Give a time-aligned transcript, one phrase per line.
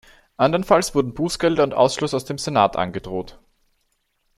[0.35, 3.37] Andernfalls wurden Bußgelder und Ausschluss aus dem Senat angedroht.